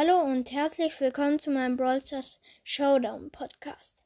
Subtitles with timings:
[0.00, 4.00] Hallo und herzlich willkommen zu meinem Brawl Stars Showdown Podcast.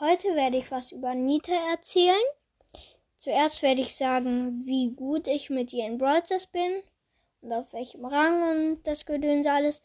[0.00, 2.16] Heute werde ich was über Nita erzählen.
[3.18, 6.82] Zuerst werde ich sagen, wie gut ich mit ihr in Brawl Stars bin
[7.42, 9.82] und auf welchem Rang und das Gedöns alles.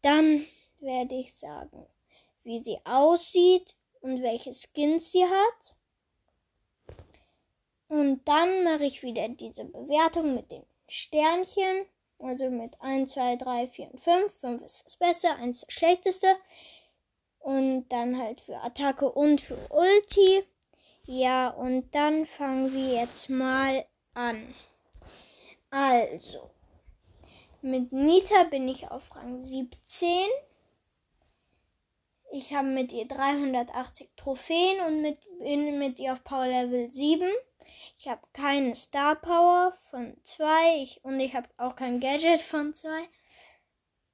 [0.00, 0.46] Dann
[0.78, 1.86] werde ich sagen,
[2.44, 5.76] wie sie aussieht und welche Skins sie hat.
[7.88, 11.84] Und dann mache ich wieder diese Bewertung mit den Sternchen.
[12.22, 14.40] Also mit 1, 2, 3, 4 und 5.
[14.40, 16.36] 5 ist das Beste, 1 das Schlechteste.
[17.38, 20.44] Und dann halt für Attacke und für Ulti.
[21.06, 24.54] Ja, und dann fangen wir jetzt mal an.
[25.70, 26.50] Also,
[27.62, 30.28] mit Nita bin ich auf Rang 17.
[32.32, 37.28] Ich habe mit ihr 380 Trophäen und mit, bin mit ihr auf Power Level 7.
[37.98, 43.08] Ich habe keine Star Power von 2 und ich habe auch kein Gadget von 2.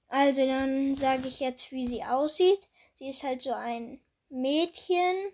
[0.08, 2.68] Also dann sage ich jetzt, wie sie aussieht.
[2.94, 5.32] Sie ist halt so ein Mädchen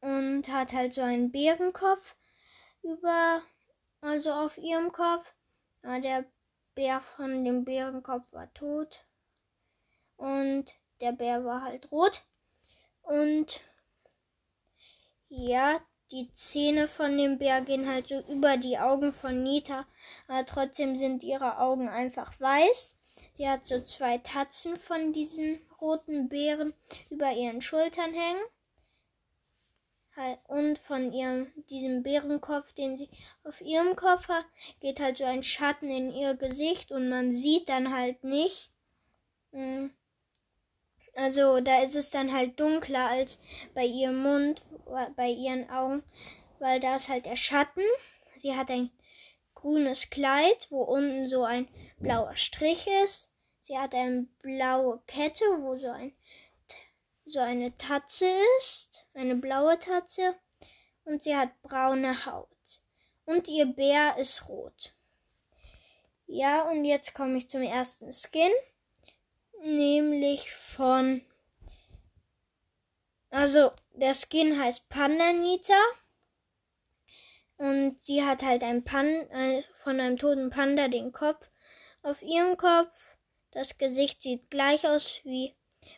[0.00, 2.16] und hat halt so einen Bärenkopf
[2.82, 3.42] über,
[4.00, 5.34] also auf ihrem Kopf.
[5.82, 6.24] Aber der
[6.74, 9.04] Bär von dem Bärenkopf war tot
[10.16, 10.66] und
[11.00, 12.24] der Bär war halt rot
[13.02, 13.60] und
[15.28, 15.80] ja,
[16.12, 19.86] die Zähne von dem Bär gehen halt so über die Augen von Nita,
[20.26, 22.96] aber trotzdem sind ihre Augen einfach weiß.
[23.34, 26.74] Sie hat so zwei Tatzen von diesen roten Bären
[27.10, 28.42] über ihren Schultern hängen.
[30.16, 33.08] Halt, und von ihrem, diesem Bärenkopf, den sie
[33.44, 34.44] auf ihrem Kopf hat,
[34.80, 38.70] geht halt so ein Schatten in ihr Gesicht und man sieht dann halt nicht,
[39.52, 39.92] hm,
[41.20, 43.38] also da ist es dann halt dunkler als
[43.74, 44.62] bei ihrem Mund,
[45.16, 46.02] bei ihren Augen,
[46.58, 47.84] weil da ist halt der Schatten.
[48.36, 48.90] Sie hat ein
[49.54, 53.30] grünes Kleid, wo unten so ein blauer Strich ist.
[53.62, 56.14] Sie hat eine blaue Kette, wo so ein
[57.26, 58.26] so eine Tatze
[58.58, 60.34] ist, eine blaue Tatze
[61.04, 62.48] und sie hat braune Haut.
[63.26, 64.94] Und ihr Bär ist rot.
[66.26, 68.50] Ja, und jetzt komme ich zum ersten Skin
[69.64, 71.22] nämlich von.
[73.30, 75.80] Also, der Skin heißt Panda Nita.
[77.56, 81.50] Und sie hat halt ein Pan äh, von einem toten Panda den Kopf
[82.02, 83.16] auf ihrem Kopf.
[83.50, 85.54] Das Gesicht sieht gleich aus wie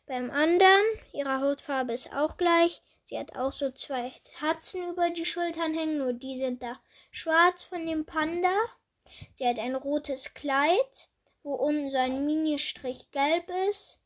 [0.06, 0.82] beim anderen.
[1.12, 2.82] Ihre Hautfarbe ist auch gleich.
[3.04, 6.80] Sie hat auch so zwei Tatzen über die Schultern hängen, nur die sind da
[7.10, 8.54] schwarz von dem Panda.
[9.34, 11.08] Sie hat ein rotes Kleid
[11.42, 14.00] wo unten so ein Mini-Strich gelb ist.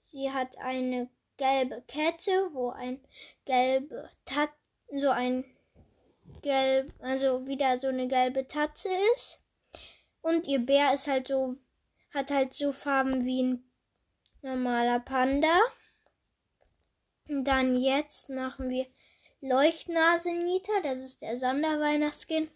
[0.00, 3.00] Sie hat eine gelbe Kette, wo ein
[3.44, 4.50] gelbe Tat
[4.90, 5.44] so ein
[6.42, 9.40] gelb, also wieder so eine gelbe Tatze ist.
[10.20, 11.54] Und ihr Bär ist halt so,
[12.12, 13.70] hat halt so Farben wie ein
[14.42, 15.58] normaler Panda.
[17.28, 18.86] Und dann jetzt machen wir
[19.40, 22.50] Leuchtnase Nita, das ist der Sonderweihnachtsskin.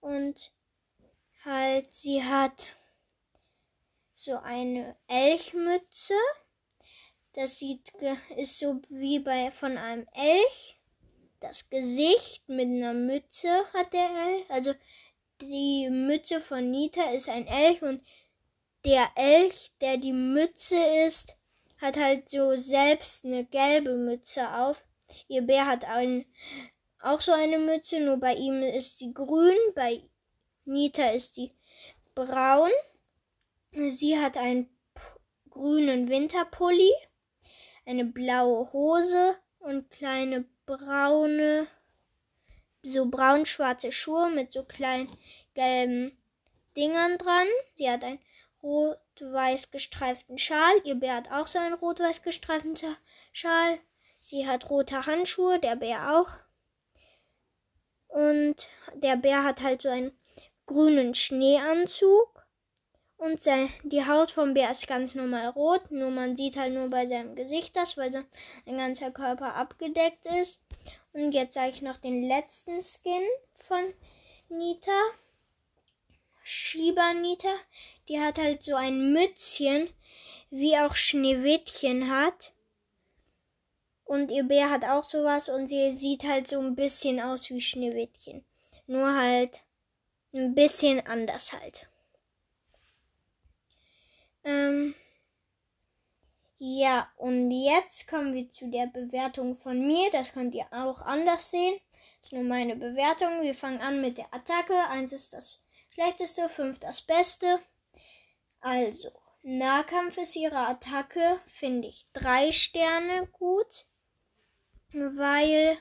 [0.00, 0.52] Und
[1.44, 2.68] halt, sie hat
[4.20, 6.12] so eine Elchmütze.
[7.32, 7.90] Das sieht
[8.36, 10.78] ist so wie bei von einem Elch.
[11.40, 14.50] Das Gesicht mit einer Mütze hat der Elch.
[14.50, 14.74] Also
[15.40, 18.02] die Mütze von Nita ist ein Elch und
[18.84, 20.76] der Elch, der die Mütze
[21.06, 21.34] ist,
[21.78, 24.84] hat halt so selbst eine gelbe Mütze auf.
[25.28, 26.26] Ihr Bär hat ein,
[27.00, 30.02] auch so eine Mütze, nur bei ihm ist die grün, bei
[30.66, 31.52] Nita ist die
[32.14, 32.70] braun.
[33.72, 34.68] Sie hat einen
[35.48, 36.92] grünen Winterpulli,
[37.86, 41.68] eine blaue Hose und kleine braune,
[42.82, 45.08] so braun-schwarze Schuhe mit so kleinen
[45.54, 46.16] gelben
[46.76, 47.46] Dingern dran.
[47.74, 48.20] Sie hat einen
[48.62, 50.80] rot-weiß gestreiften Schal.
[50.84, 52.74] Ihr Bär hat auch so einen rot-weiß gestreiften
[53.32, 53.78] Schal.
[54.18, 56.36] Sie hat rote Handschuhe, der Bär auch.
[58.08, 60.12] Und der Bär hat halt so einen
[60.66, 62.39] grünen Schneeanzug.
[63.20, 66.88] Und sein, die Haut vom Bär ist ganz normal rot, nur man sieht halt nur
[66.88, 68.24] bei seinem Gesicht das, weil sein
[68.64, 70.62] ganzer Körper abgedeckt ist.
[71.12, 73.20] Und jetzt sage ich noch den letzten Skin
[73.68, 73.92] von
[74.48, 74.98] Nita.
[76.42, 77.54] Shiba Nita.
[78.08, 79.90] Die hat halt so ein Mützchen,
[80.48, 82.54] wie auch Schneewittchen hat.
[84.04, 87.60] Und ihr Bär hat auch sowas und sie sieht halt so ein bisschen aus wie
[87.60, 88.46] Schneewittchen.
[88.86, 89.60] Nur halt
[90.32, 91.90] ein bisschen anders halt.
[94.44, 94.94] Ähm,
[96.62, 100.10] ja, und jetzt kommen wir zu der Bewertung von mir.
[100.10, 101.80] Das könnt ihr auch anders sehen.
[102.20, 103.40] Das ist nur meine Bewertung.
[103.40, 104.76] Wir fangen an mit der Attacke.
[104.90, 105.58] 1 ist das
[105.88, 107.60] schlechteste, 5 das beste.
[108.60, 109.10] Also,
[109.40, 113.86] Nahkampf ist ihre Attacke, finde ich drei Sterne gut,
[114.92, 115.78] weil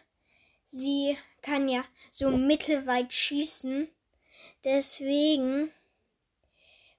[0.65, 3.89] sie kann ja so mittelweit schießen.
[4.63, 5.73] Deswegen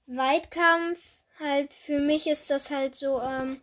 [0.05, 3.61] Weitkampf halt für mich ist das halt so ähm,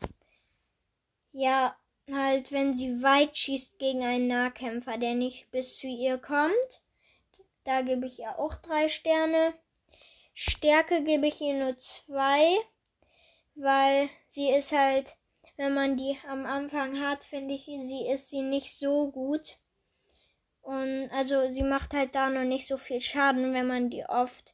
[1.31, 1.77] ja
[2.11, 6.81] halt wenn sie weit schießt gegen einen Nahkämpfer, der nicht bis zu ihr kommt.
[7.63, 9.53] Da gebe ich ihr auch drei Sterne.
[10.33, 12.55] Stärke gebe ich ihr nur zwei,
[13.55, 15.15] weil sie ist halt,
[15.57, 19.57] wenn man die am Anfang hat, finde ich, sie ist sie nicht so gut.
[20.61, 24.53] Und also sie macht halt da noch nicht so viel Schaden, wenn man die oft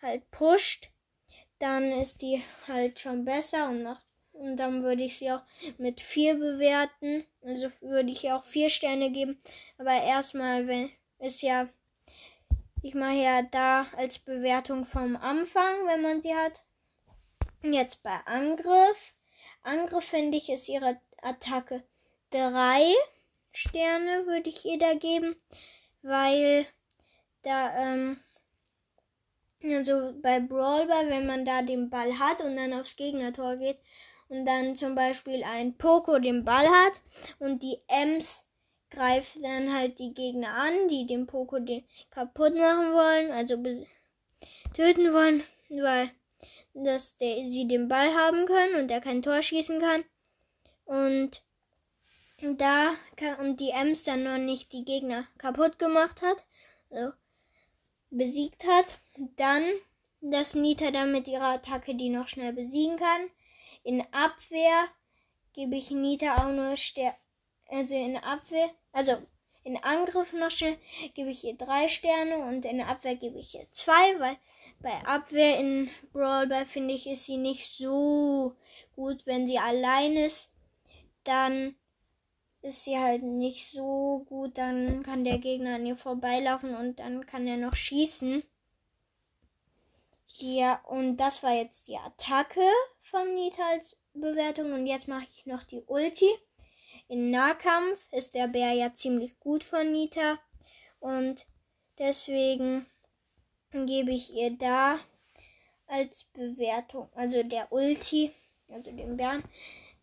[0.00, 0.91] halt pusht.
[1.62, 5.42] Dann ist die halt schon besser und macht und dann würde ich sie auch
[5.78, 7.24] mit vier bewerten.
[7.40, 9.40] Also würde ich ihr auch vier Sterne geben.
[9.78, 11.68] Aber erstmal, wenn ist ja,
[12.82, 16.62] ich mache ja da als Bewertung vom Anfang, wenn man sie hat.
[17.62, 19.12] Jetzt bei Angriff.
[19.62, 21.84] Angriff finde ich ist ihre Attacke
[22.30, 22.92] drei
[23.52, 25.36] Sterne würde ich ihr da geben,
[26.02, 26.66] weil
[27.42, 28.18] da ähm,
[29.64, 33.78] also bei Brawlball, wenn man da den Ball hat und dann aufs Gegnertor geht
[34.28, 37.00] und dann zum Beispiel ein Poco den Ball hat
[37.38, 38.46] und die Ems
[38.90, 43.56] greift dann halt die Gegner an, die den Poco den kaputt machen wollen, also
[44.74, 46.10] töten wollen, weil
[46.74, 50.04] dass der, sie den Ball haben können und er kein Tor schießen kann.
[50.84, 51.42] Und
[52.40, 56.44] da kann, und die Ems dann noch nicht die Gegner kaputt gemacht hat,
[56.90, 57.12] also
[58.12, 59.00] besiegt hat,
[59.36, 59.64] dann
[60.22, 63.28] dass Nita dann mit ihrer Attacke die noch schnell besiegen kann.
[63.82, 64.86] In Abwehr
[65.52, 67.16] gebe ich Nita auch nur Sterne.
[67.68, 69.16] Also in Abwehr, also
[69.64, 70.78] in Angriff noch schnell
[71.14, 74.36] gebe ich ihr drei Sterne und in Abwehr gebe ich ihr zwei, weil
[74.80, 78.54] bei Abwehr in Brawl finde ich ist sie nicht so
[78.94, 80.52] gut, wenn sie allein ist.
[81.24, 81.74] Dann
[82.62, 87.26] ist sie halt nicht so gut, dann kann der Gegner an ihr vorbeilaufen und dann
[87.26, 88.42] kann er noch schießen.
[90.38, 92.66] Ja, und das war jetzt die Attacke
[93.02, 96.30] von Nitals Bewertung und jetzt mache ich noch die Ulti.
[97.08, 100.38] In Nahkampf ist der Bär ja ziemlich gut von Nita
[101.00, 101.46] und
[101.98, 102.86] deswegen
[103.72, 104.98] gebe ich ihr da
[105.86, 108.32] als Bewertung, also der Ulti,
[108.68, 109.42] also den Bären,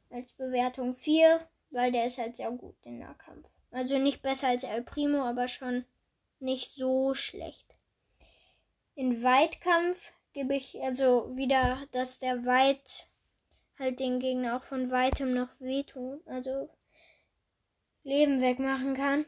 [0.09, 3.49] als Bewertung 4, weil der ist halt sehr gut in Nahkampf.
[3.71, 5.85] Also nicht besser als El Primo, aber schon
[6.39, 7.75] nicht so schlecht.
[8.95, 13.09] In Weitkampf gebe ich also wieder, dass der Weit
[13.77, 16.69] halt den Gegner auch von weitem noch wehtun, also
[18.03, 19.25] Leben wegmachen kann,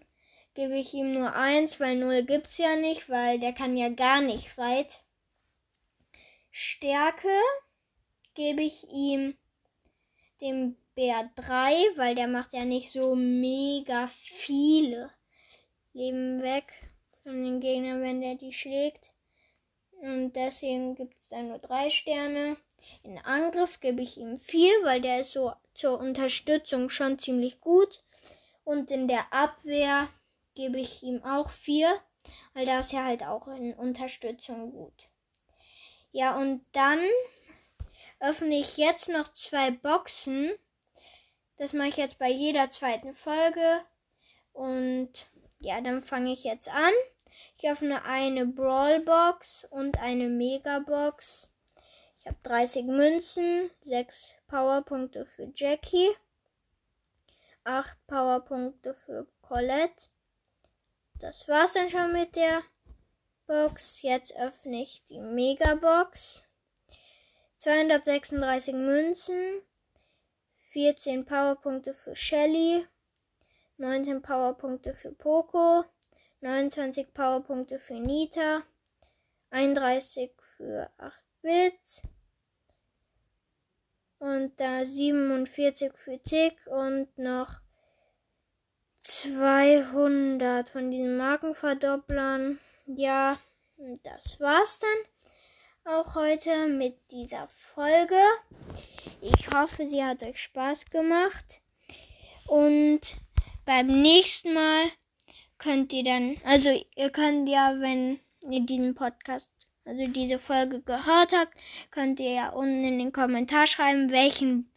[0.53, 4.21] gebe ich ihm nur eins, weil null gibt's ja nicht, weil der kann ja gar
[4.21, 5.03] nicht weit.
[6.49, 7.29] Stärke
[8.33, 9.37] gebe ich ihm
[10.41, 15.11] dem Bär 3, weil der macht ja nicht so mega viele
[15.93, 16.73] Leben weg
[17.23, 19.11] von den Gegnern, wenn der die schlägt.
[20.01, 22.57] Und deswegen gibt es dann nur drei Sterne.
[23.03, 28.03] In Angriff gebe ich ihm vier, weil der ist so zur Unterstützung schon ziemlich gut.
[28.63, 30.09] Und in der Abwehr
[30.55, 31.99] gebe ich ihm auch vier,
[32.53, 35.09] weil da ist ja halt auch in Unterstützung gut.
[36.11, 36.99] Ja, und dann
[38.19, 40.51] öffne ich jetzt noch zwei Boxen.
[41.61, 43.85] Das mache ich jetzt bei jeder zweiten Folge.
[44.51, 45.27] Und
[45.59, 46.93] ja, dann fange ich jetzt an.
[47.55, 51.51] Ich öffne eine Brawlbox und eine Megabox.
[52.17, 56.09] Ich habe 30 Münzen, 6 Powerpunkte für Jackie,
[57.63, 60.09] 8 Powerpunkte für Colette.
[61.19, 62.63] Das war's dann schon mit der
[63.45, 64.01] Box.
[64.01, 66.43] Jetzt öffne ich die Megabox.
[67.57, 69.61] 236 Münzen,
[70.71, 72.87] 14 Powerpunkte für Shelly,
[73.77, 75.83] 19 Powerpunkte für Poco,
[76.39, 78.63] 29 Powerpunkte für Nita,
[79.49, 82.01] 31 für 8 Bits
[84.19, 87.59] und da 47 für Tick und noch
[89.01, 92.59] 200 von diesen Markenverdopplern.
[92.85, 93.37] Ja,
[94.03, 98.15] das war's dann auch heute mit dieser Folge.
[99.21, 101.61] Ich hoffe, sie hat euch Spaß gemacht
[102.47, 102.99] und
[103.65, 104.91] beim nächsten Mal
[105.57, 109.49] könnt ihr dann, also ihr könnt ja, wenn ihr diesen Podcast,
[109.85, 111.53] also diese Folge gehört habt,
[111.91, 114.71] könnt ihr ja unten in den Kommentar schreiben, welchen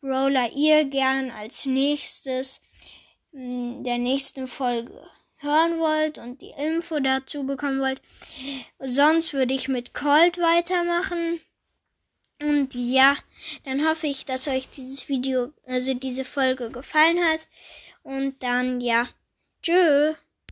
[0.00, 2.60] Brawler ihr gern als nächstes
[3.32, 5.06] der nächsten Folge
[5.36, 8.02] hören wollt und die Info dazu bekommen wollt.
[8.78, 11.40] Sonst würde ich mit Colt weitermachen.
[12.40, 13.16] Und ja,
[13.64, 17.46] dann hoffe ich, dass euch dieses Video, also diese Folge gefallen hat.
[18.02, 19.08] Und dann ja,
[19.62, 20.16] tschüss.